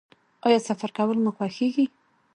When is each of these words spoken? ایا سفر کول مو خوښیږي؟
ایا 0.45 0.59
سفر 0.69 0.89
کول 0.97 1.17
مو 1.23 1.31
خوښیږي؟ 1.37 1.85